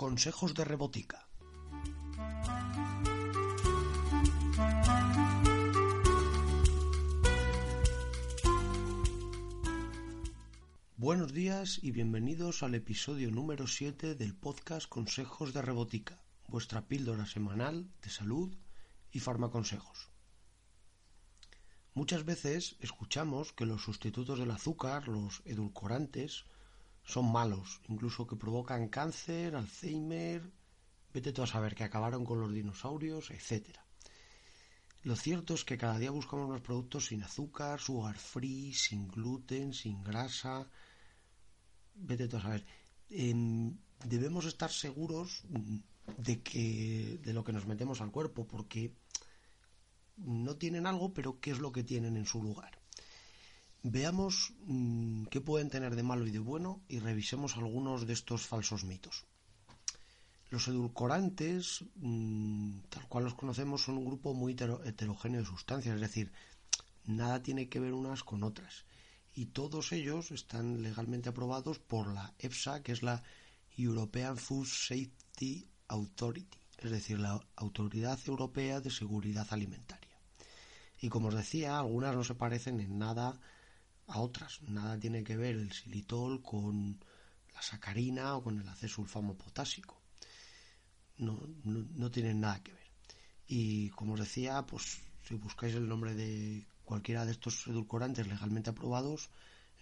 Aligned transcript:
Consejos 0.00 0.54
de 0.54 0.64
rebotica. 0.64 1.28
Buenos 10.96 11.34
días 11.34 11.78
y 11.82 11.90
bienvenidos 11.90 12.62
al 12.62 12.76
episodio 12.76 13.30
número 13.30 13.66
7 13.66 14.14
del 14.14 14.34
podcast 14.34 14.88
Consejos 14.88 15.52
de 15.52 15.60
Rebotica, 15.60 16.24
vuestra 16.48 16.88
píldora 16.88 17.26
semanal 17.26 17.90
de 18.02 18.08
salud 18.08 18.56
y 19.12 19.20
farmaconsejos. 19.20 20.08
Muchas 21.92 22.24
veces 22.24 22.76
escuchamos 22.80 23.52
que 23.52 23.66
los 23.66 23.82
sustitutos 23.82 24.38
del 24.38 24.52
azúcar, 24.52 25.08
los 25.08 25.42
edulcorantes, 25.44 26.46
son 27.10 27.30
malos, 27.30 27.80
incluso 27.88 28.26
que 28.26 28.36
provocan 28.36 28.88
cáncer, 28.88 29.54
Alzheimer, 29.56 30.50
vete 31.12 31.32
tú 31.32 31.42
a 31.42 31.46
saber 31.46 31.74
que 31.74 31.84
acabaron 31.84 32.24
con 32.24 32.40
los 32.40 32.52
dinosaurios, 32.52 33.30
etc. 33.30 33.76
Lo 35.02 35.16
cierto 35.16 35.54
es 35.54 35.64
que 35.64 35.78
cada 35.78 35.98
día 35.98 36.10
buscamos 36.10 36.48
más 36.48 36.60
productos 36.60 37.06
sin 37.06 37.22
azúcar, 37.22 37.80
sugar 37.80 38.16
free, 38.16 38.72
sin 38.74 39.08
gluten, 39.08 39.72
sin 39.72 40.02
grasa, 40.02 40.68
vete 41.94 42.28
tú 42.28 42.36
a 42.36 42.42
saber. 42.42 42.66
Em, 43.08 43.76
debemos 44.04 44.44
estar 44.44 44.70
seguros 44.70 45.42
de 46.18 46.42
que 46.42 47.18
de 47.22 47.32
lo 47.32 47.44
que 47.44 47.52
nos 47.52 47.66
metemos 47.66 48.00
al 48.00 48.10
cuerpo, 48.10 48.46
porque 48.46 48.94
no 50.16 50.56
tienen 50.56 50.86
algo, 50.86 51.14
pero 51.14 51.40
qué 51.40 51.50
es 51.50 51.58
lo 51.58 51.72
que 51.72 51.84
tienen 51.84 52.16
en 52.16 52.26
su 52.26 52.42
lugar. 52.42 52.79
Veamos 53.82 54.52
mm, 54.66 55.24
qué 55.26 55.40
pueden 55.40 55.70
tener 55.70 55.96
de 55.96 56.02
malo 56.02 56.26
y 56.26 56.30
de 56.30 56.38
bueno 56.38 56.82
y 56.86 56.98
revisemos 56.98 57.56
algunos 57.56 58.06
de 58.06 58.12
estos 58.12 58.46
falsos 58.46 58.84
mitos. 58.84 59.24
Los 60.50 60.68
edulcorantes, 60.68 61.84
mm, 61.94 62.80
tal 62.90 63.08
cual 63.08 63.24
los 63.24 63.34
conocemos, 63.34 63.82
son 63.82 63.96
un 63.96 64.04
grupo 64.04 64.34
muy 64.34 64.52
heterogéneo 64.52 65.40
de 65.40 65.46
sustancias, 65.46 65.94
es 65.94 66.00
decir, 66.00 66.30
nada 67.04 67.42
tiene 67.42 67.68
que 67.70 67.80
ver 67.80 67.94
unas 67.94 68.22
con 68.22 68.42
otras. 68.42 68.84
Y 69.32 69.46
todos 69.46 69.92
ellos 69.92 70.30
están 70.30 70.82
legalmente 70.82 71.30
aprobados 71.30 71.78
por 71.78 72.12
la 72.12 72.34
EFSA, 72.38 72.82
que 72.82 72.92
es 72.92 73.02
la 73.02 73.22
European 73.76 74.36
Food 74.36 74.66
Safety 74.66 75.66
Authority, 75.88 76.58
es 76.78 76.90
decir, 76.90 77.18
la 77.18 77.40
Autoridad 77.56 78.18
Europea 78.26 78.80
de 78.80 78.90
Seguridad 78.90 79.46
Alimentaria. 79.50 80.18
Y 81.00 81.08
como 81.08 81.28
os 81.28 81.34
decía, 81.34 81.78
algunas 81.78 82.14
no 82.14 82.24
se 82.24 82.34
parecen 82.34 82.80
en 82.80 82.98
nada 82.98 83.40
a 84.10 84.20
otras. 84.20 84.60
Nada 84.62 84.98
tiene 84.98 85.24
que 85.24 85.36
ver 85.36 85.54
el 85.56 85.72
xilitol 85.72 86.42
con 86.42 87.02
la 87.54 87.62
sacarina 87.62 88.36
o 88.36 88.42
con 88.42 88.58
el 88.60 88.68
acesulfamo 88.68 89.36
potásico. 89.36 90.00
No, 91.16 91.38
no, 91.64 92.10
tienen 92.10 92.40
nada 92.40 92.62
que 92.62 92.72
ver. 92.72 92.88
Y 93.46 93.90
como 93.90 94.14
os 94.14 94.20
decía, 94.20 94.64
pues 94.66 95.00
si 95.26 95.34
buscáis 95.34 95.74
el 95.74 95.88
nombre 95.88 96.14
de 96.14 96.66
cualquiera 96.84 97.24
de 97.24 97.32
estos 97.32 97.66
edulcorantes 97.66 98.26
legalmente 98.26 98.70
aprobados 98.70 99.30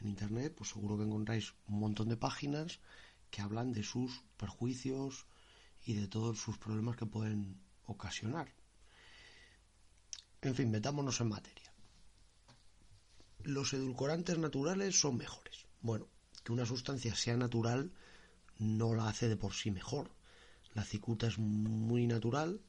en 0.01 0.09
internet, 0.09 0.55
pues 0.57 0.71
seguro 0.71 0.97
que 0.97 1.05
encontráis 1.05 1.55
un 1.67 1.79
montón 1.81 2.09
de 2.09 2.17
páginas 2.17 2.81
que 3.31 3.43
hablan 3.43 3.73
de 3.73 3.83
sus 3.83 4.25
perjuicios 4.37 5.27
y 5.85 5.95
de 5.95 6.09
todos 6.09 6.39
sus 6.39 6.59
problemas 6.59 6.97
que 6.97 7.07
pueden 7.07 7.61
ocasionar. 7.87 8.53
En 10.43 10.55
fin, 10.55 10.71
metámonos 10.71 11.21
en 11.21 11.29
materia 11.29 11.68
los 13.49 13.73
edulcorantes 13.73 14.39
naturales 14.39 15.01
son 15.01 15.17
mejores. 15.17 15.67
Bueno, 15.81 16.07
que 16.45 16.53
una 16.53 16.67
sustancia 16.67 17.15
sea 17.15 17.35
natural 17.35 17.93
no 18.59 18.95
la 18.95 19.09
hace 19.09 19.27
de 19.27 19.39
por 19.39 19.55
sí 19.55 19.71
mejor. 19.71 20.11
La 20.75 20.85
cicuta 20.85 21.29
es 21.29 21.39
muy 21.39 22.07
natural 22.07 22.61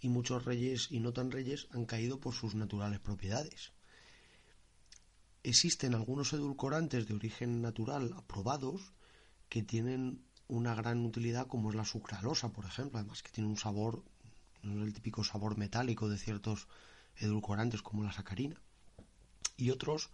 y 0.00 0.08
muchos 0.08 0.46
reyes 0.46 0.90
y 0.90 1.00
no 1.00 1.12
tan 1.12 1.30
reyes 1.30 1.68
han 1.72 1.84
caído 1.84 2.20
por 2.20 2.32
sus 2.32 2.54
naturales 2.54 3.00
propiedades. 3.00 3.72
Existen 5.42 5.94
algunos 5.94 6.32
edulcorantes 6.32 7.06
de 7.06 7.14
origen 7.14 7.60
natural 7.60 8.14
aprobados 8.16 8.94
que 9.50 9.62
tienen 9.62 10.24
una 10.48 10.74
gran 10.74 11.04
utilidad 11.04 11.48
como 11.48 11.68
es 11.68 11.76
la 11.76 11.84
sucralosa, 11.84 12.50
por 12.50 12.64
ejemplo, 12.64 12.98
además 12.98 13.22
que 13.22 13.30
tiene 13.30 13.50
un 13.50 13.58
sabor, 13.58 14.02
no 14.62 14.80
es 14.80 14.86
el 14.86 14.94
típico 14.94 15.22
sabor 15.22 15.58
metálico 15.58 16.08
de 16.08 16.16
ciertos 16.16 16.66
edulcorantes 17.16 17.82
como 17.82 18.04
la 18.04 18.12
sacarina 18.12 18.58
y 19.56 19.70
otros 19.70 20.10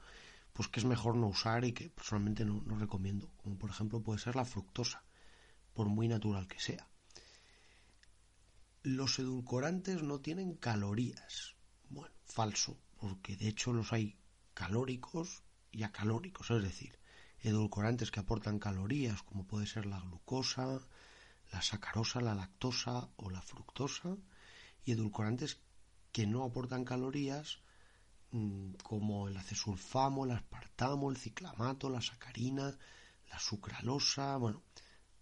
pues 0.52 0.68
que 0.68 0.80
es 0.80 0.86
mejor 0.86 1.16
no 1.16 1.28
usar 1.28 1.64
y 1.64 1.72
que 1.72 1.90
personalmente 1.90 2.44
no, 2.44 2.60
no 2.66 2.78
recomiendo, 2.78 3.30
como 3.38 3.56
por 3.56 3.70
ejemplo 3.70 4.02
puede 4.02 4.18
ser 4.18 4.36
la 4.36 4.44
fructosa, 4.44 5.02
por 5.72 5.88
muy 5.88 6.08
natural 6.08 6.48
que 6.48 6.60
sea. 6.60 6.88
Los 8.82 9.18
edulcorantes 9.18 10.02
no 10.02 10.20
tienen 10.20 10.54
calorías. 10.54 11.54
Bueno, 11.88 12.14
falso, 12.24 12.78
porque 12.98 13.36
de 13.36 13.48
hecho 13.48 13.72
los 13.72 13.92
hay 13.92 14.16
calóricos 14.54 15.42
y 15.70 15.82
acalóricos, 15.82 16.50
es 16.50 16.62
decir, 16.62 16.98
edulcorantes 17.40 18.10
que 18.10 18.20
aportan 18.20 18.58
calorías, 18.58 19.22
como 19.22 19.46
puede 19.46 19.66
ser 19.66 19.86
la 19.86 20.00
glucosa, 20.00 20.80
la 21.52 21.62
sacarosa, 21.62 22.20
la 22.20 22.34
lactosa 22.34 23.08
o 23.16 23.30
la 23.30 23.40
fructosa, 23.40 24.16
y 24.84 24.92
edulcorantes 24.92 25.60
que 26.12 26.26
no 26.26 26.44
aportan 26.44 26.84
calorías, 26.84 27.60
como 28.82 29.28
el 29.28 29.36
acesulfamo, 29.36 30.24
el 30.24 30.32
aspartamo, 30.32 31.10
el 31.10 31.16
ciclamato, 31.16 31.90
la 31.90 32.00
sacarina, 32.00 32.76
la 33.28 33.38
sucralosa, 33.38 34.36
bueno, 34.36 34.62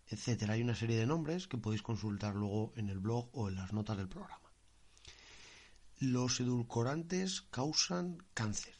etcétera. 0.06 0.54
Hay 0.54 0.62
una 0.62 0.74
serie 0.74 0.96
de 0.96 1.06
nombres 1.06 1.48
que 1.48 1.58
podéis 1.58 1.82
consultar 1.82 2.34
luego 2.34 2.72
en 2.76 2.88
el 2.88 2.98
blog 2.98 3.28
o 3.32 3.48
en 3.48 3.56
las 3.56 3.72
notas 3.72 3.96
del 3.96 4.08
programa. 4.08 4.52
Los 5.98 6.40
edulcorantes 6.40 7.42
causan 7.50 8.18
cáncer. 8.34 8.74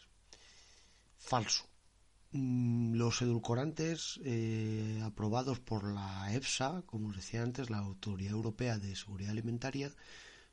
Falso. 1.19 1.69
Mm, 2.33 2.95
los 2.95 3.23
edulcorantes 3.23 4.21
eh, 4.25 5.01
aprobados 5.03 5.61
por 5.61 5.93
la 5.93 6.33
EFSA, 6.35 6.83
como 6.87 7.09
os 7.09 7.17
decía 7.17 7.43
antes, 7.43 7.71
la 7.71 7.79
Autoridad 7.79 8.33
Europea 8.33 8.79
de 8.79 8.95
Seguridad 8.95 9.33
Alimentaria, 9.33 9.91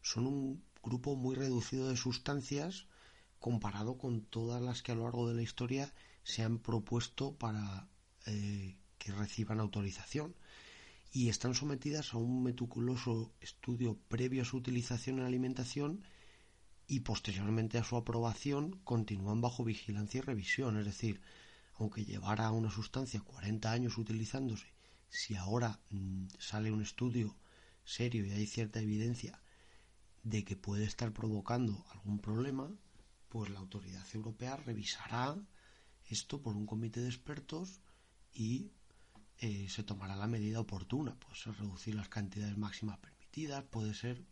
son 0.02 0.28
un 0.28 0.64
grupo 0.82 1.16
muy 1.16 1.36
reducido 1.36 1.90
de 1.90 1.98
sustancias 1.98 2.88
comparado 3.40 3.98
con 3.98 4.22
todas 4.22 4.62
las 4.62 4.82
que 4.82 4.92
a 4.92 4.96
lo 4.96 5.04
largo 5.04 5.28
de 5.28 5.36
la 5.36 5.42
historia 5.42 5.94
se 6.24 6.44
han 6.44 6.60
propuesto 6.60 7.36
para 7.36 7.88
eh, 8.26 8.78
que 8.98 9.12
reciban 9.12 9.60
autorización 9.60 10.36
y 11.12 11.30
están 11.30 11.56
sometidas 11.56 12.14
a 12.14 12.18
un 12.18 12.44
meticuloso 12.44 13.34
estudio 13.40 13.98
previo 14.10 14.42
a 14.42 14.46
su 14.46 14.58
utilización 14.58 15.20
en 15.20 15.26
alimentación 15.26 16.04
y 16.88 17.02
posteriormente 17.02 17.78
a 17.78 17.84
su 17.84 17.96
aprobación 17.96 18.80
continúan 18.84 19.42
bajo 19.42 19.64
vigilancia 19.64 20.20
y 20.20 20.22
revisión. 20.22 20.78
Es 20.78 20.86
decir, 20.86 21.22
aunque 21.76 22.06
llevara 22.06 22.52
una 22.52 22.70
sustancia 22.70 23.22
40 23.22 23.72
años 23.72 23.98
utilizándose, 23.98 24.74
si 25.10 25.36
ahora 25.36 25.80
mm, 25.90 26.28
sale 26.38 26.72
un 26.72 26.82
estudio 26.82 27.38
serio 27.84 28.26
y 28.26 28.32
hay 28.32 28.48
cierta 28.48 28.82
evidencia 28.82 29.42
de 30.24 30.44
que 30.44 30.56
puede 30.56 30.84
estar 30.84 31.14
provocando 31.14 31.86
algún 31.92 32.20
problema, 32.20 32.70
pues 33.36 33.50
la 33.50 33.60
autoridad 33.60 34.06
europea 34.14 34.56
revisará 34.56 35.38
esto 36.08 36.42
por 36.42 36.56
un 36.56 36.66
comité 36.66 37.02
de 37.02 37.10
expertos 37.10 37.82
y 38.32 38.72
eh, 39.40 39.68
se 39.68 39.84
tomará 39.84 40.16
la 40.16 40.26
medida 40.26 40.62
oportuna. 40.62 41.20
Puede 41.20 41.36
ser 41.36 41.54
reducir 41.58 41.96
las 41.96 42.08
cantidades 42.08 42.58
máximas 42.58 42.98
permitidas, 42.98 43.66
puede 43.66 43.94
ser 43.94 44.24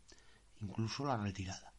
incluso 0.61 1.05
la 1.05 1.17
retirada. 1.17 1.73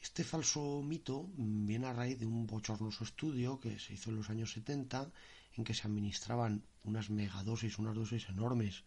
Este 0.00 0.22
falso 0.22 0.80
mito 0.84 1.28
viene 1.36 1.88
a 1.88 1.92
raíz 1.92 2.20
de 2.20 2.26
un 2.26 2.46
bochornoso 2.46 3.02
estudio 3.02 3.58
que 3.58 3.80
se 3.80 3.94
hizo 3.94 4.10
en 4.10 4.16
los 4.18 4.30
años 4.30 4.52
70 4.52 5.10
en 5.56 5.64
que 5.64 5.74
se 5.74 5.88
administraban 5.88 6.62
unas 6.84 7.10
megadosis, 7.10 7.80
unas 7.80 7.96
dosis 7.96 8.28
enormes 8.28 8.84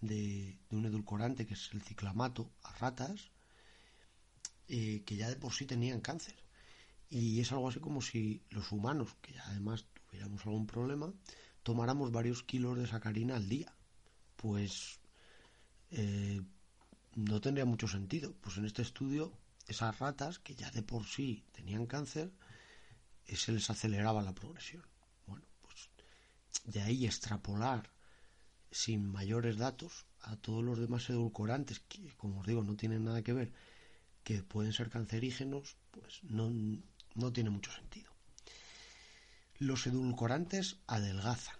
de, 0.00 0.56
un 0.70 0.86
edulcorante 0.86 1.48
que 1.48 1.54
es 1.54 1.70
el 1.72 1.82
ciclamato 1.82 2.48
a 2.62 2.72
ratas 2.74 3.32
eh, 4.68 5.02
que 5.04 5.16
ya 5.16 5.28
de 5.28 5.34
por 5.34 5.52
sí 5.52 5.66
tenían 5.66 6.00
cáncer. 6.00 6.39
Y 7.10 7.40
es 7.40 7.50
algo 7.50 7.68
así 7.68 7.80
como 7.80 8.00
si 8.00 8.42
los 8.50 8.70
humanos, 8.70 9.16
que 9.20 9.32
ya 9.32 9.44
además 9.46 9.84
tuviéramos 10.08 10.46
algún 10.46 10.66
problema, 10.66 11.12
tomáramos 11.64 12.12
varios 12.12 12.44
kilos 12.44 12.78
de 12.78 12.86
sacarina 12.86 13.36
al 13.36 13.48
día. 13.48 13.74
Pues 14.36 15.00
eh, 15.90 16.40
no 17.16 17.40
tendría 17.40 17.64
mucho 17.64 17.88
sentido. 17.88 18.34
Pues 18.40 18.56
en 18.58 18.64
este 18.64 18.82
estudio, 18.82 19.32
esas 19.66 19.98
ratas, 19.98 20.38
que 20.38 20.54
ya 20.54 20.70
de 20.70 20.82
por 20.82 21.04
sí 21.04 21.44
tenían 21.52 21.86
cáncer, 21.86 22.30
eh, 23.26 23.36
se 23.36 23.52
les 23.52 23.68
aceleraba 23.70 24.22
la 24.22 24.34
progresión. 24.34 24.86
Bueno, 25.26 25.44
pues 25.62 25.90
de 26.64 26.80
ahí 26.82 27.06
extrapolar 27.06 27.90
sin 28.70 29.10
mayores 29.10 29.56
datos 29.56 30.06
a 30.20 30.36
todos 30.36 30.62
los 30.62 30.78
demás 30.78 31.10
edulcorantes, 31.10 31.80
que 31.80 32.14
como 32.16 32.40
os 32.40 32.46
digo, 32.46 32.62
no 32.62 32.76
tienen 32.76 33.04
nada 33.04 33.22
que 33.22 33.32
ver, 33.32 33.52
que 34.22 34.42
pueden 34.42 34.72
ser 34.72 34.90
cancerígenos, 34.90 35.76
pues 35.90 36.22
no, 36.22 36.52
no 37.14 37.32
tiene 37.32 37.50
mucho 37.50 37.72
sentido. 37.72 38.10
Los 39.58 39.86
edulcorantes 39.86 40.78
adelgazan. 40.86 41.56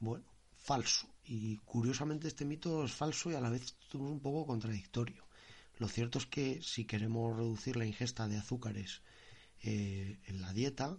Bueno, 0.00 0.26
falso. 0.56 1.08
Y 1.24 1.56
curiosamente 1.58 2.28
este 2.28 2.44
mito 2.44 2.84
es 2.84 2.92
falso 2.92 3.30
y 3.30 3.34
a 3.34 3.40
la 3.40 3.50
vez 3.50 3.74
un 3.94 4.20
poco 4.20 4.46
contradictorio. 4.46 5.26
Lo 5.76 5.88
cierto 5.88 6.18
es 6.18 6.26
que 6.26 6.60
si 6.62 6.84
queremos 6.84 7.36
reducir 7.36 7.76
la 7.76 7.86
ingesta 7.86 8.26
de 8.28 8.36
azúcares 8.36 9.02
eh, 9.62 10.18
en 10.26 10.40
la 10.40 10.52
dieta, 10.52 10.96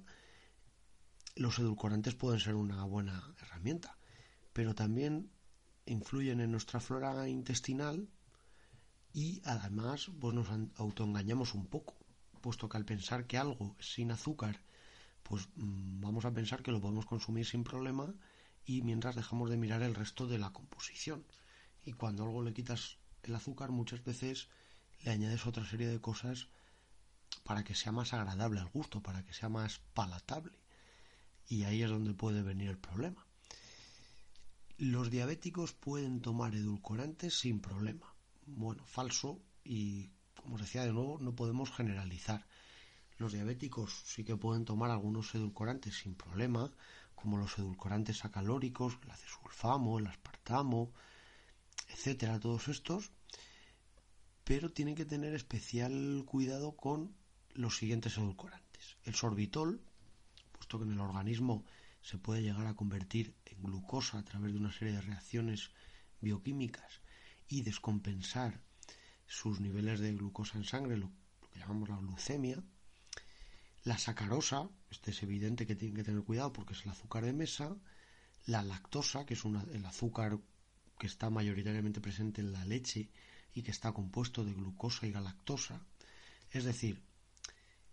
los 1.36 1.60
edulcorantes 1.60 2.16
pueden 2.16 2.40
ser 2.40 2.56
una 2.56 2.84
buena 2.84 3.34
herramienta, 3.42 3.98
pero 4.54 4.76
también 4.76 5.32
influyen 5.86 6.40
en 6.40 6.52
nuestra 6.52 6.80
flora 6.80 7.28
intestinal 7.28 8.10
y 9.14 9.42
además 9.46 10.12
pues 10.20 10.34
nos 10.36 10.48
autoengañamos 10.76 11.54
un 11.54 11.68
poco, 11.68 11.98
puesto 12.40 12.70
que 12.70 12.78
al 12.78 12.86
pensar 12.86 13.26
que 13.28 13.38
algo 13.38 13.76
es 13.80 13.94
sin 13.94 14.12
azúcar, 14.12 14.62
pues 15.24 15.48
mm, 15.56 16.02
vamos 16.02 16.26
a 16.26 16.34
pensar 16.34 16.64
que 16.64 16.72
lo 16.72 16.82
podemos 16.82 17.06
consumir 17.06 17.46
sin 17.46 17.64
problema 17.64 18.14
y 18.66 18.82
mientras 18.82 19.16
dejamos 19.16 19.50
de 19.50 19.58
mirar 19.58 19.82
el 19.82 19.96
resto 19.96 20.28
de 20.28 20.40
la 20.40 20.52
composición. 20.52 21.26
Y 21.86 21.94
cuando 21.94 22.24
algo 22.24 22.44
le 22.44 22.54
quitas 22.54 22.98
el 23.24 23.36
azúcar, 23.36 23.72
muchas 23.72 24.04
veces 24.04 24.50
le 25.04 25.12
añades 25.12 25.46
otra 25.46 25.66
serie 25.66 25.88
de 25.88 26.02
cosas 26.02 26.48
para 27.44 27.64
que 27.64 27.76
sea 27.76 27.92
más 27.92 28.14
agradable 28.14 28.60
al 28.60 28.70
gusto, 28.70 29.02
para 29.02 29.24
que 29.24 29.34
sea 29.34 29.50
más 29.50 29.80
palatable. 29.94 30.58
Y 31.48 31.64
ahí 31.64 31.82
es 31.82 31.90
donde 31.90 32.14
puede 32.14 32.42
venir 32.42 32.70
el 32.70 32.78
problema. 32.78 33.26
Los 34.78 35.10
diabéticos 35.10 35.74
pueden 35.74 36.22
tomar 36.22 36.56
edulcorantes 36.56 37.40
sin 37.40 37.60
problema. 37.60 38.14
Bueno, 38.46 38.86
falso 38.86 39.42
y, 39.64 40.12
como 40.50 40.56
os 40.56 40.66
decía 40.66 40.84
de 40.84 40.92
nuevo, 40.92 41.20
no 41.22 41.36
podemos 41.36 41.70
generalizar. 41.70 42.44
Los 43.20 43.34
diabéticos 43.34 44.02
sí 44.08 44.24
que 44.24 44.36
pueden 44.36 44.66
tomar 44.66 44.90
algunos 44.90 45.36
edulcorantes 45.36 46.00
sin 46.00 46.16
problema, 46.16 46.72
como 47.14 47.38
los 47.38 47.60
edulcorantes 47.60 48.26
acalóricos, 48.26 48.98
el 49.04 49.12
acesulfamo, 49.12 50.00
el 50.00 50.08
aspartamo, 50.08 50.92
etcétera, 51.90 52.40
todos 52.40 52.68
estos, 52.68 53.12
pero 54.44 54.72
tienen 54.72 54.96
que 54.96 55.06
tener 55.06 55.36
especial 55.36 56.24
cuidado 56.26 56.76
con 56.76 57.14
los 57.54 57.78
siguientes 57.78 58.18
edulcorantes. 58.18 58.98
El 59.04 59.14
sorbitol, 59.14 59.84
puesto 60.52 60.80
que 60.80 60.86
en 60.86 60.94
el 60.94 61.00
organismo 61.00 61.64
se 62.02 62.18
puede 62.18 62.42
llegar 62.42 62.66
a 62.66 62.76
convertir 62.76 63.36
en 63.46 63.62
glucosa 63.62 64.18
a 64.18 64.26
través 64.26 64.54
de 64.54 64.58
una 64.58 64.72
serie 64.72 64.96
de 64.96 65.02
reacciones 65.02 65.70
bioquímicas 66.22 67.02
y 67.48 67.62
descompensar 67.62 68.68
sus 69.30 69.60
niveles 69.60 70.00
de 70.00 70.12
glucosa 70.12 70.58
en 70.58 70.66
sangre, 70.66 70.98
lo, 70.98 71.12
que 71.54 71.60
llamamos 71.60 71.88
la 71.88 71.98
glucemia. 71.98 72.62
La 73.84 73.98
sacarosa, 73.98 74.68
este 74.90 75.12
es 75.12 75.24
evidente 75.24 75.66
que 75.66 75.76
tienen 75.76 75.96
que 75.96 76.04
tener 76.04 76.24
cuidado 76.24 76.52
porque 76.52 76.74
es 76.74 76.84
el 76.84 76.92
azúcar 76.92 77.24
de 77.24 77.32
mesa. 77.32 77.78
La 78.46 78.64
lactosa, 78.64 79.26
que 79.26 79.36
es 79.36 79.44
el 79.46 79.86
azúcar 79.86 80.40
que 80.98 81.08
está 81.08 81.30
mayoritariamente 81.30 82.02
presente 82.02 82.42
en 82.42 82.52
la 82.52 82.66
leche 82.66 83.10
y 83.54 83.62
que 83.62 83.72
está 83.72 83.94
compuesto 83.94 84.44
de 84.44 84.54
glucosa 84.54 85.06
y 85.06 85.12
galactosa. 85.12 85.86
Es 86.52 86.64
decir, 86.64 87.02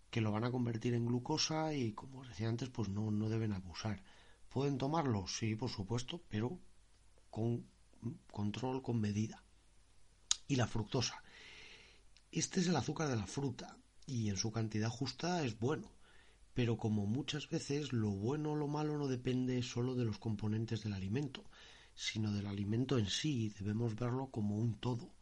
que 0.09 0.21
lo 0.21 0.31
van 0.31 0.43
a 0.43 0.51
convertir 0.51 0.95
en 0.95 1.05
glucosa 1.05 1.73
y, 1.73 1.93
como 1.93 2.21
os 2.21 2.27
decía 2.27 2.49
antes, 2.49 2.69
pues 2.69 2.89
no, 2.89 3.11
no 3.11 3.29
deben 3.29 3.53
abusar. 3.53 4.01
¿Pueden 4.49 4.79
tomarlo? 4.79 5.27
Sí, 5.27 5.55
por 5.55 5.69
supuesto, 5.69 6.23
pero 6.29 6.59
con 7.29 7.67
control, 8.31 8.81
con 8.81 8.99
medida. 8.99 9.43
Y 10.47 10.55
la 10.55 10.65
fructosa. 10.65 11.21
Este 12.31 12.59
es 12.59 12.67
el 12.67 12.75
azúcar 12.75 13.09
de 13.09 13.15
la 13.15 13.27
fruta 13.27 13.77
y 14.05 14.29
en 14.29 14.37
su 14.37 14.51
cantidad 14.51 14.89
justa 14.89 15.43
es 15.43 15.59
bueno. 15.59 15.91
Pero 16.53 16.77
como 16.77 17.05
muchas 17.05 17.49
veces 17.49 17.93
lo 17.93 18.09
bueno 18.09 18.53
o 18.53 18.55
lo 18.55 18.67
malo 18.67 18.97
no 18.97 19.07
depende 19.07 19.61
solo 19.61 19.95
de 19.95 20.05
los 20.05 20.17
componentes 20.17 20.83
del 20.83 20.93
alimento, 20.93 21.43
sino 21.93 22.31
del 22.31 22.47
alimento 22.47 22.97
en 22.97 23.07
sí, 23.07 23.53
debemos 23.59 23.95
verlo 23.95 24.29
como 24.31 24.57
un 24.57 24.79
todo. 24.79 25.13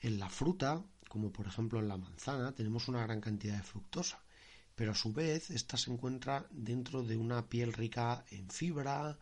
En 0.00 0.18
la 0.18 0.28
fruta 0.28 0.84
como 1.10 1.32
por 1.32 1.48
ejemplo 1.48 1.80
en 1.80 1.88
la 1.88 1.96
manzana, 1.96 2.54
tenemos 2.54 2.86
una 2.86 3.02
gran 3.02 3.20
cantidad 3.20 3.56
de 3.56 3.64
fructosa, 3.64 4.22
pero 4.76 4.92
a 4.92 4.94
su 4.94 5.12
vez 5.12 5.50
esta 5.50 5.76
se 5.76 5.90
encuentra 5.90 6.46
dentro 6.52 7.02
de 7.02 7.16
una 7.16 7.48
piel 7.48 7.72
rica 7.72 8.24
en 8.30 8.48
fibra, 8.48 9.18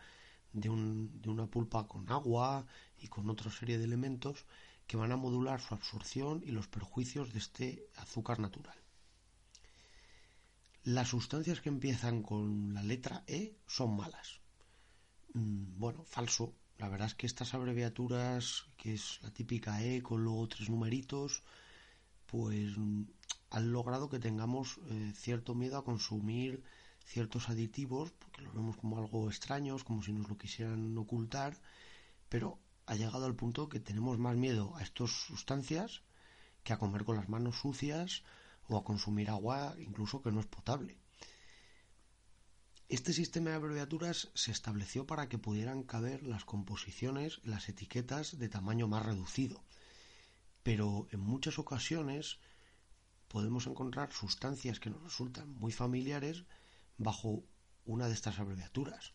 de, 0.52 0.68
de 0.68 1.30
una 1.30 1.46
pulpa 1.46 1.88
con 1.88 2.10
agua 2.12 2.66
y 2.98 3.08
con 3.08 3.30
otra 3.30 3.50
serie 3.50 3.78
de 3.78 3.84
elementos 3.84 4.44
que 4.88 4.96
van 4.96 5.12
a 5.12 5.16
modular 5.16 5.60
su 5.60 5.74
absorción 5.74 6.42
y 6.44 6.50
los 6.50 6.66
perjuicios 6.66 7.32
de 7.32 7.38
este 7.38 7.86
azúcar 7.96 8.40
natural. 8.40 8.76
Las 10.82 11.08
sustancias 11.08 11.60
que 11.60 11.68
empiezan 11.68 12.22
con 12.22 12.72
la 12.72 12.82
letra 12.82 13.22
E 13.26 13.54
son 13.66 13.94
malas. 13.94 14.40
Mm, 15.34 15.78
bueno, 15.78 16.04
falso. 16.04 16.54
La 16.78 16.88
verdad 16.88 17.08
es 17.08 17.14
que 17.14 17.26
estas 17.26 17.52
abreviaturas, 17.52 18.64
que 18.78 18.94
es 18.94 19.20
la 19.22 19.30
típica 19.30 19.84
E 19.84 20.02
con 20.02 20.24
luego 20.24 20.48
tres 20.48 20.70
numeritos, 20.70 21.42
pues 22.26 22.72
han 23.50 23.72
logrado 23.72 24.08
que 24.08 24.18
tengamos 24.18 24.78
eh, 24.88 25.12
cierto 25.14 25.54
miedo 25.54 25.76
a 25.76 25.84
consumir 25.84 26.62
ciertos 27.04 27.50
aditivos, 27.50 28.12
porque 28.12 28.42
los 28.42 28.54
vemos 28.54 28.76
como 28.78 28.96
algo 28.98 29.28
extraños, 29.28 29.84
como 29.84 30.02
si 30.02 30.12
nos 30.12 30.28
lo 30.28 30.38
quisieran 30.38 30.96
ocultar, 30.96 31.58
pero 32.30 32.58
ha 32.88 32.94
llegado 32.94 33.26
al 33.26 33.36
punto 33.36 33.68
que 33.68 33.80
tenemos 33.80 34.18
más 34.18 34.34
miedo 34.36 34.74
a 34.76 34.82
estas 34.82 35.10
sustancias 35.10 36.02
que 36.64 36.72
a 36.72 36.78
comer 36.78 37.04
con 37.04 37.16
las 37.16 37.28
manos 37.28 37.60
sucias 37.60 38.22
o 38.66 38.78
a 38.78 38.84
consumir 38.84 39.28
agua 39.28 39.74
incluso 39.78 40.22
que 40.22 40.32
no 40.32 40.40
es 40.40 40.46
potable. 40.46 40.96
Este 42.88 43.12
sistema 43.12 43.50
de 43.50 43.56
abreviaturas 43.56 44.30
se 44.32 44.50
estableció 44.50 45.06
para 45.06 45.28
que 45.28 45.36
pudieran 45.36 45.82
caber 45.82 46.22
las 46.22 46.46
composiciones, 46.46 47.40
las 47.44 47.68
etiquetas 47.68 48.38
de 48.38 48.48
tamaño 48.48 48.88
más 48.88 49.04
reducido, 49.04 49.62
pero 50.62 51.08
en 51.10 51.20
muchas 51.20 51.58
ocasiones 51.58 52.38
podemos 53.28 53.66
encontrar 53.66 54.12
sustancias 54.12 54.80
que 54.80 54.88
nos 54.88 55.02
resultan 55.02 55.52
muy 55.52 55.72
familiares 55.72 56.44
bajo 56.96 57.44
una 57.84 58.08
de 58.08 58.14
estas 58.14 58.38
abreviaturas. 58.38 59.12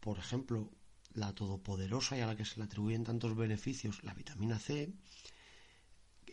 Por 0.00 0.18
ejemplo, 0.18 0.70
la 1.14 1.32
todopoderosa 1.34 2.18
y 2.18 2.20
a 2.20 2.26
la 2.26 2.36
que 2.36 2.44
se 2.44 2.58
le 2.58 2.64
atribuyen 2.64 3.04
tantos 3.04 3.34
beneficios, 3.36 4.02
la 4.04 4.14
vitamina 4.14 4.58
C, 4.58 4.92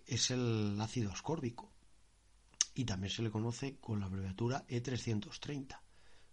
es 0.06 0.32
el 0.32 0.80
ácido 0.82 1.12
ascórbico 1.12 1.72
y 2.74 2.86
también 2.86 3.12
se 3.12 3.22
le 3.22 3.32
conoce 3.32 3.78
con 3.80 4.00
la 4.00 4.08
abreviatura 4.08 4.66
E330. 4.68 5.80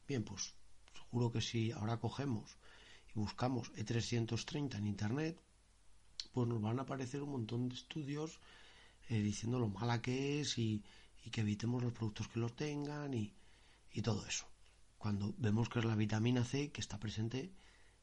Bien, 0.06 0.25
pues 0.25 0.55
seguro 0.95 1.31
que 1.31 1.41
si 1.41 1.73
ahora 1.73 1.99
cogemos 1.99 2.56
y 3.15 3.19
buscamos 3.19 3.73
E330 3.75 4.77
en 4.77 4.87
Internet, 4.87 5.41
pues 6.33 6.49
nos 6.49 6.61
van 6.61 6.79
a 6.79 6.83
aparecer 6.83 7.23
un 7.23 7.31
montón 7.31 7.69
de 7.69 7.75
estudios 7.75 8.41
eh, 9.08 9.20
diciendo 9.20 9.58
lo 9.58 9.69
mala 9.69 10.03
que 10.03 10.41
es 10.41 10.58
y, 10.58 10.82
que 11.31 11.43
evitemos 11.43 11.82
los 11.82 11.93
productos 11.93 12.29
que 12.29 12.41
lo 12.41 12.49
tengan 12.49 13.13
y, 13.13 13.34
todo 14.03 14.25
eso. 14.27 14.46
Cuando 14.96 15.34
vemos 15.39 15.69
que 15.69 15.81
es 15.81 15.84
la 15.84 15.96
vitamina 15.96 16.44
C 16.44 16.70
que 16.70 16.81
está 16.81 17.01
presente 17.01 17.53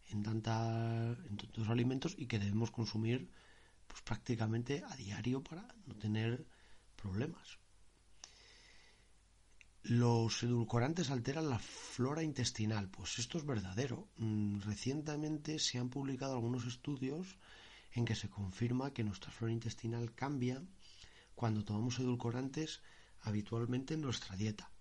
en, 0.09 0.23
tanta, 0.23 1.15
en 1.29 1.37
tantos 1.37 1.69
alimentos 1.69 2.15
y 2.17 2.27
que 2.27 2.39
debemos 2.39 2.71
consumir 2.71 3.29
pues 3.87 4.01
prácticamente 4.01 4.83
a 4.87 4.95
diario 4.95 5.43
para 5.43 5.67
no 5.85 5.95
tener 5.95 6.45
problemas. 6.95 7.59
Los 9.83 10.41
edulcorantes 10.41 11.11
alteran 11.11 11.49
la 11.49 11.59
flora 11.59 12.23
intestinal. 12.23 12.89
Pues 12.89 13.19
esto 13.19 13.37
es 13.37 13.45
verdadero. 13.45 14.07
Mm, 14.17 14.61
recientemente 14.61 15.59
se 15.59 15.77
han 15.77 15.89
publicado 15.89 16.33
algunos 16.33 16.65
estudios 16.65 17.37
en 17.93 18.05
que 18.05 18.15
se 18.15 18.29
confirma 18.29 18.93
que 18.93 19.03
nuestra 19.03 19.31
flora 19.31 19.53
intestinal 19.53 20.13
cambia 20.15 20.63
cuando 21.35 21.63
tomamos 21.63 21.99
edulcorantes 21.99 22.81
habitualmente 23.21 23.93
en 23.93 24.01
nuestra 24.01 24.35
dieta. 24.35 24.71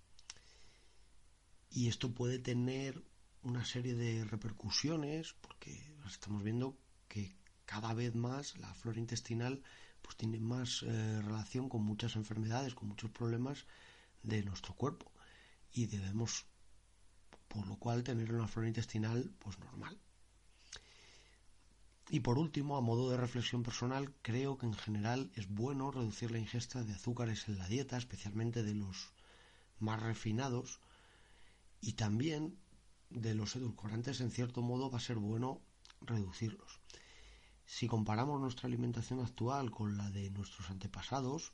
Y 1.70 1.88
esto 1.88 2.14
puede 2.14 2.38
tener 2.38 3.02
una 3.44 3.64
serie 3.64 3.94
de 3.94 4.24
repercusiones 4.24 5.34
porque 5.40 5.94
estamos 6.06 6.42
viendo 6.42 6.76
que 7.08 7.36
cada 7.66 7.94
vez 7.94 8.14
más 8.14 8.58
la 8.58 8.74
flora 8.74 8.98
intestinal 8.98 9.62
pues 10.02 10.16
tiene 10.16 10.40
más 10.40 10.82
eh, 10.82 11.22
relación 11.22 11.68
con 11.68 11.82
muchas 11.82 12.16
enfermedades, 12.16 12.74
con 12.74 12.88
muchos 12.88 13.10
problemas 13.10 13.66
de 14.22 14.42
nuestro 14.42 14.74
cuerpo 14.74 15.10
y 15.72 15.86
debemos 15.86 16.46
por 17.48 17.66
lo 17.66 17.76
cual 17.76 18.02
tener 18.02 18.32
una 18.32 18.48
flora 18.48 18.68
intestinal 18.68 19.32
pues 19.38 19.58
normal. 19.58 19.98
Y 22.10 22.20
por 22.20 22.38
último, 22.38 22.76
a 22.76 22.82
modo 22.82 23.10
de 23.10 23.16
reflexión 23.16 23.62
personal, 23.62 24.12
creo 24.20 24.58
que 24.58 24.66
en 24.66 24.74
general 24.74 25.30
es 25.34 25.48
bueno 25.48 25.90
reducir 25.90 26.30
la 26.30 26.38
ingesta 26.38 26.84
de 26.84 26.92
azúcares 26.92 27.48
en 27.48 27.58
la 27.58 27.66
dieta, 27.66 27.96
especialmente 27.96 28.62
de 28.62 28.74
los 28.74 29.12
más 29.78 30.02
refinados, 30.02 30.80
y 31.80 31.94
también 31.94 32.58
de 33.14 33.34
los 33.34 33.56
edulcorantes, 33.56 34.20
en 34.20 34.30
cierto 34.30 34.60
modo, 34.60 34.90
va 34.90 34.98
a 34.98 35.00
ser 35.00 35.16
bueno 35.16 35.60
reducirlos. 36.02 36.80
Si 37.64 37.86
comparamos 37.86 38.40
nuestra 38.40 38.66
alimentación 38.66 39.20
actual 39.20 39.70
con 39.70 39.96
la 39.96 40.10
de 40.10 40.30
nuestros 40.30 40.68
antepasados, 40.68 41.52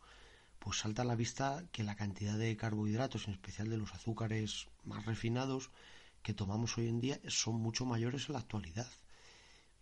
pues 0.58 0.78
salta 0.78 1.02
a 1.02 1.04
la 1.04 1.14
vista 1.14 1.64
que 1.72 1.84
la 1.84 1.94
cantidad 1.94 2.36
de 2.36 2.56
carbohidratos, 2.56 3.28
en 3.28 3.34
especial 3.34 3.68
de 3.68 3.78
los 3.78 3.94
azúcares 3.94 4.66
más 4.84 5.06
refinados 5.06 5.70
que 6.22 6.34
tomamos 6.34 6.76
hoy 6.76 6.88
en 6.88 7.00
día, 7.00 7.20
son 7.28 7.54
mucho 7.56 7.86
mayores 7.86 8.28
en 8.28 8.34
la 8.34 8.40
actualidad 8.40 8.90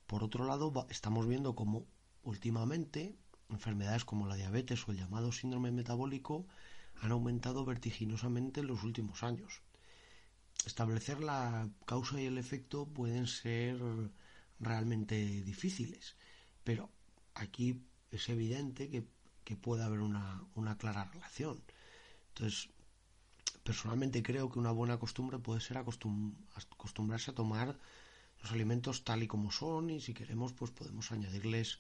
Por 0.07 0.23
otro 0.23 0.45
lado, 0.47 0.87
estamos 0.91 1.27
viendo 1.27 1.55
como 1.55 1.87
últimamente 2.23 3.17
enfermedades 3.49 4.05
como 4.05 4.27
la 4.27 4.37
diabetes 4.37 4.87
o 4.87 4.93
el 4.93 4.99
llamado 4.99 5.33
síndrome 5.33 5.71
metabólico 5.73 6.47
han 7.01 7.13
aumentado 7.13 7.65
vertiginosamente 7.65 8.61
en 8.61 8.67
los 8.67 8.83
últimos 8.83 9.23
años. 9.23 9.63
Establecer 10.69 11.21
la 11.21 11.67
causa 11.87 12.21
y 12.21 12.27
el 12.27 12.37
efecto 12.37 12.87
pueden 12.87 13.27
ser 13.27 13.81
realmente 14.61 15.15
difíciles, 15.43 16.15
pero 16.63 16.91
aquí 17.35 17.83
es 18.11 18.29
evidente 18.29 18.91
que, 18.91 19.57
puede 19.57 19.83
haber 19.83 20.01
una, 20.01 20.45
una 20.55 20.77
clara 20.77 21.05
relación. 21.05 21.65
Entonces, 22.29 22.69
personalmente 23.63 24.23
creo 24.23 24.51
que 24.51 24.59
una 24.59 24.73
buena 24.73 24.99
costumbre 24.99 25.39
puede 25.39 25.63
ser 25.63 25.79
acostumbrarse 25.79 27.31
a 27.31 27.35
tomar 27.35 27.79
los 28.43 28.53
alimentos 28.53 29.05
tal 29.05 29.23
y 29.23 29.27
como 29.27 29.51
son 29.51 29.89
y 29.89 30.03
si 30.03 30.13
queremos 30.13 30.53
pues 30.53 30.71
podemos 30.71 31.11
añadirles 31.13 31.79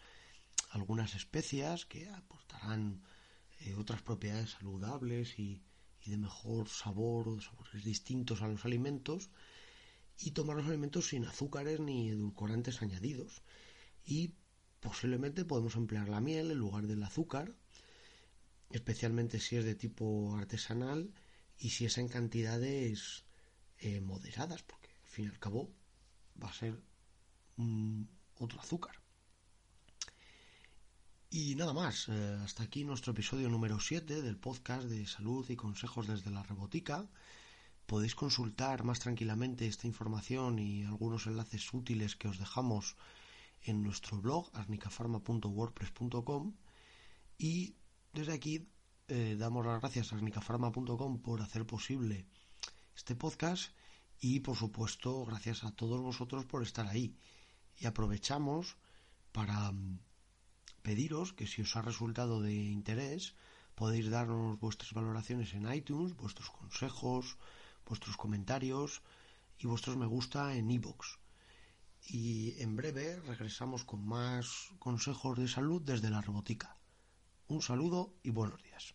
algunas 0.71 1.14
especias 1.14 1.85
que 1.85 2.09
aportarán 2.09 3.02
eh, 3.61 3.75
otras 3.75 4.00
propiedades 4.00 4.52
saludables 4.52 5.38
y, 5.38 5.62
de 6.08 6.18
mejor 6.18 6.68
sabor 6.68 7.28
o 7.28 7.36
de 7.36 7.42
sabores 7.42 7.84
distintos 7.84 8.42
a 8.42 8.48
los 8.48 8.64
alimentos 8.64 9.30
y 10.18 10.32
tomar 10.32 10.56
los 10.56 10.66
alimentos 10.66 11.08
sin 11.08 11.24
azúcares 11.24 11.80
ni 11.80 12.10
edulcorantes 12.10 12.82
añadidos. 12.82 13.42
Y 14.04 14.34
posiblemente 14.80 15.44
podemos 15.44 15.76
emplear 15.76 16.08
la 16.08 16.20
miel 16.20 16.50
en 16.50 16.58
lugar 16.58 16.86
del 16.86 17.02
azúcar 17.02 17.54
especialmente 18.70 19.40
si 19.40 19.56
es 19.56 19.64
de 19.64 19.74
tipo 19.74 20.36
artesanal 20.36 21.12
y 21.58 21.70
si 21.70 21.86
es 21.86 21.98
en 21.98 22.08
cantidades 22.08 23.24
eh, 23.78 24.00
moderadas 24.00 24.62
porque 24.62 24.88
al 25.02 25.08
fin 25.08 25.24
y 25.26 25.28
al 25.28 25.38
cabo 25.38 25.72
va 26.42 26.50
a 26.50 26.54
ser 26.54 26.80
otro 28.36 28.60
azúcar 28.60 29.00
y 31.30 31.54
nada 31.56 31.75
más, 31.75 32.08
eh, 32.08 32.38
hasta 32.42 32.62
aquí 32.62 32.85
nuestro 32.85 33.12
episodio 33.12 33.50
número 33.50 33.80
7 33.80 34.23
del 34.23 34.38
podcast 34.38 34.85
de 34.85 35.06
salud 35.06 35.49
y 35.50 35.56
consejos 35.56 36.06
desde 36.06 36.30
la 36.30 36.42
rebotica. 36.42 37.06
Podéis 37.87 38.14
consultar 38.14 38.85
más 38.85 39.00
tranquilamente 39.00 39.66
esta 39.66 39.87
información 39.87 40.58
y 40.58 40.85
algunos 40.85 41.26
enlaces 41.26 41.73
útiles 41.75 42.16
que 42.16 42.28
os 42.28 42.38
dejamos 42.38 42.97
en 43.62 43.82
nuestro 43.82 44.20
blog 44.20 44.50
arnicafarma.wordpress.com 44.54 46.54
y 47.37 47.75
desde 48.12 48.32
aquí 48.32 48.68
eh, 49.08 49.37
damos 49.38 49.66
las 49.66 49.80
gracias 49.80 50.12
a 50.12 50.16
arnicafarma.com 50.16 51.20
por 51.20 51.42
hacer 51.42 51.66
posible 51.66 52.26
este 52.97 53.14
podcast 53.14 53.73
y 54.20 54.40
por 54.40 54.56
supuesto 54.56 55.25
gracias 55.25 55.64
a 55.64 55.73
todos 55.73 56.00
vosotros 56.00 56.47
por 56.47 56.62
estar 56.62 56.87
ahí 56.87 57.16
y 57.76 57.87
aprovechamos 57.87 58.76
para 59.32 59.73
pediros 60.82 61.32
que 61.32 61.47
si 61.47 61.62
os 61.62 61.76
ha 61.76 61.82
resultado 61.82 62.40
de 62.40 62.54
interés 62.54 63.35
podéis 63.75 64.11
darnos 64.11 64.58
vuestras 64.58 64.92
valoraciones 64.92 65.54
en 65.54 65.73
iTunes, 65.73 66.16
vuestros 66.16 66.50
consejos, 66.50 67.37
vuestros 67.87 68.16
comentarios 68.16 69.02
y 69.58 69.66
vuestros 69.66 69.97
me 69.97 70.06
gusta 70.06 70.54
en 70.54 70.70
iVoox. 70.70 71.18
y 72.06 72.54
en 72.62 72.76
breve 72.76 73.20
regresamos 73.26 73.85
con 73.85 74.06
más 74.06 74.70
consejos 74.78 75.37
de 75.38 75.49
salud 75.49 75.82
desde 75.82 76.11
la 76.11 76.20
robótica. 76.20 76.76
Un 77.49 77.61
saludo 77.61 78.14
y 78.23 78.30
buenos 78.30 78.62
días. 78.62 78.94